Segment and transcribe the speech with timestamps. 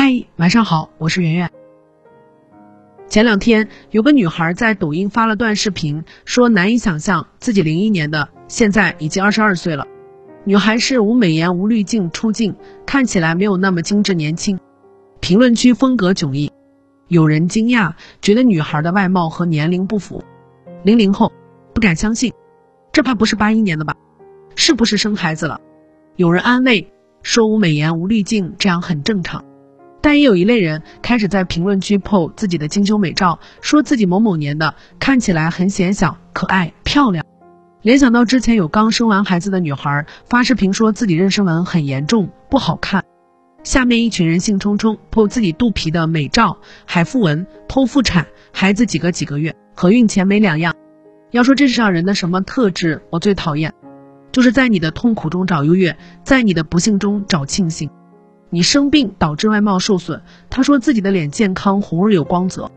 [0.00, 1.50] 嗨，晚上好，我是圆圆。
[3.08, 9.88] 前两天有个女孩在抖音发了段视频，说难以想象自己零一年的，现在已经二十二岁了。
[10.44, 12.54] 女孩是无美颜无滤镜出镜，
[12.86, 14.60] 看起来没有那么精致年轻。
[15.18, 16.52] 评论区风格迥异，
[17.08, 20.22] 有人惊讶，觉得女孩的外貌和年龄不符。
[20.84, 21.32] 零零后
[21.74, 22.32] 不敢相信，
[22.92, 23.96] 这怕不是八一年的吧？
[24.54, 25.60] 是不是生孩子了？
[26.14, 26.88] 有人安慰
[27.24, 29.44] 说无美颜无滤镜这样很正常。
[30.08, 37.22] 但也有一类人开始在评论区 po 自己的精修美照，说自己某某年的，看起来很显小、可爱、漂亮。
[37.82, 43.04] 联想到之前有刚生完孩子的女孩发视频说自己妊娠纹很严重、不好看，
[43.62, 50.74] 下面一群人兴冲冲 po 自己肚皮的美照，海腹纹、剖腹产、孩子几个几个月，和孕前没两样。
[51.32, 53.74] 要说这世上人的什么特质我最讨厌，
[54.32, 57.90] 就是在你的痛苦中找优越，在你的不幸中找庆幸。
[58.50, 62.70] 你生病导致外貌受损，他说自己的脸健康红润有光泽；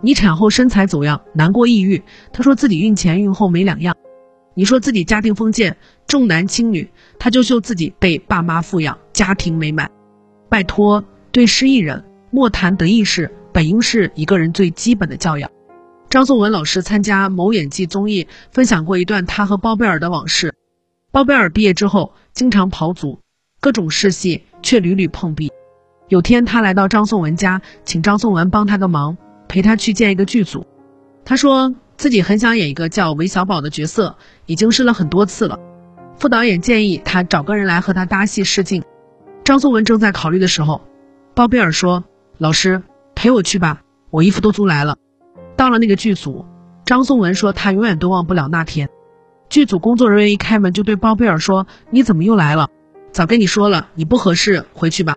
[0.00, 3.94] 你产后身材走样，难过抑郁，他说自己孕前孕后没两样；
[4.54, 9.90] 你说自己家庭封建重男轻女，他就秀自己被爸妈富养，家庭美满。
[10.48, 15.50] 拜托，对失意人莫谈得意事，本应是一个人最基本的教养。
[16.08, 20.54] 张颂文老师参加某演技综艺，分享过一段他和包贝尔的往事。
[21.12, 23.20] 包贝尔毕业之后经常跑组，
[23.60, 24.44] 各种试戏。
[24.62, 25.50] 却屡屡碰壁。
[26.08, 30.66] 有天，他来到张颂文家，请张颂文帮他个忙，陪他去见一个剧组。
[31.24, 35.58] 他说自己很想演一个叫韦小宝的角色，已经试了很多次了。
[36.16, 38.82] 副导演建议他找个人来和他搭戏试镜。
[39.44, 40.80] 张颂文正在考虑的时候，
[41.34, 42.04] 包贝尔说
[42.38, 42.82] ：“老师，
[43.14, 44.96] 陪我去吧，我衣服都租来了。”
[45.56, 46.44] 到了那个剧组，
[46.84, 48.88] 张颂文说他永远都忘不了那天。
[49.48, 52.68] 剧组工作人员一开门就对包贝尔说：“你怎么又来了？”
[53.12, 55.16] 早跟你说了，你不合适，回去吧。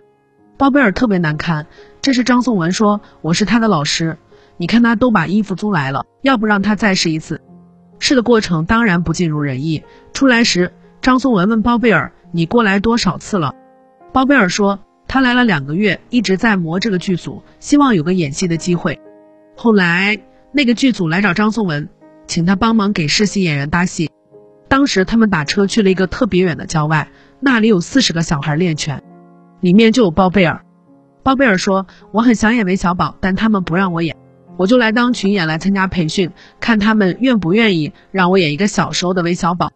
[0.58, 1.68] 包贝尔特别难堪。
[2.02, 4.18] 这时张颂文说：“我是他的老师，
[4.58, 7.42] 你看他都把衣服租来了，要不让他再试一次。”
[8.00, 9.84] 试的过程当然不尽如人意。
[10.12, 13.54] 出来时，张颂文问包贝尔：“你过来多少次了？”
[14.12, 19.00] 包贝尔说：“他来了两个月，一直在磨这个剧组，希望有个演戏的机会。”
[19.56, 20.20] 后来
[20.52, 21.88] 那个剧组来找张颂文，
[22.26, 24.10] 请他帮忙给试戏演员搭戏。
[24.68, 27.10] 当时他们打车去了一个特别远的郊外。
[27.46, 29.04] 那里有四十个小孩练拳，
[29.60, 30.64] 里面就有包贝尔。
[31.24, 34.16] 包贝尔说：“我很想演韦小宝，但他们不让我演，
[34.56, 36.32] 我就来当群演来参加培训，
[36.62, 39.72] 看他们愿不愿意让我演一个小时候的韦小宝。”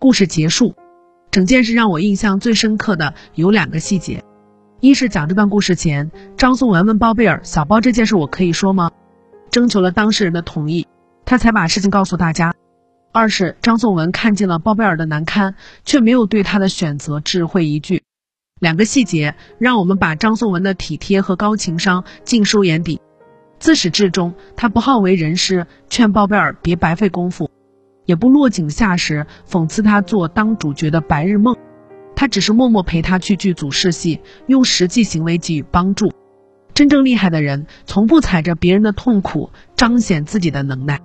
[0.00, 0.74] 故事结束，
[1.30, 4.24] 整件事让我印象最深刻的有两个细节：
[4.80, 8.90] 一是讲这段故事前，张颂文问包贝尔：“小包这件事我可以说吗？”
[9.52, 10.86] 征求了当事人的同意，
[11.26, 12.54] 他才把事情告诉大家。
[13.12, 18.02] 二是张颂文看见了包贝尔的难堪，却没有对他的选择智慧一句。
[18.58, 23.00] 两个细节让我们把张颂文的体贴和高情商尽收眼底。
[23.58, 27.50] 自始至终，他不好为人师，劝包贝尔别白费功夫，
[28.06, 31.54] 也不落井下石，讽刺他做当主角的白日梦。
[32.16, 36.12] 他只是默默陪他去剧组试戏，用实际行为给予帮助。
[36.72, 41.00] 真正厉害的人，从不踩着别人的痛苦彰显自己的能耐。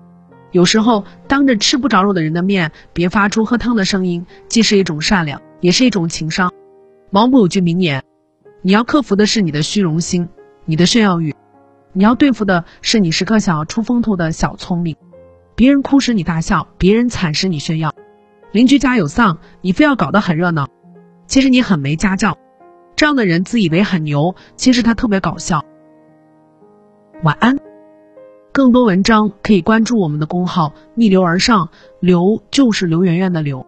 [0.58, 6.52] 有时候，当着吃不着肉的人的面，别发出喝汤的声音，既是一种善良，也是一种情商。
[7.12, 8.04] 毛姆有句名言
[8.64, 10.28] ：“你要克服的是你的虚荣心，
[10.66, 11.36] 你的炫耀欲；
[11.94, 14.96] 你要对付的是你时刻想要出风头的小聪明。
[15.54, 17.94] 别人哭时你大笑，别人惨时你炫耀。
[18.52, 20.68] 邻居家有丧，你非要搞得很热闹，
[21.28, 22.36] 其实你很没家教。
[22.96, 25.64] 这样的人自以为很牛，其实他特别搞笑。”
[27.22, 27.60] 晚安。
[28.58, 31.70] 更多文章可以关注我们的公号“逆流而上”，
[32.02, 33.64] 刘就是刘媛媛的刘。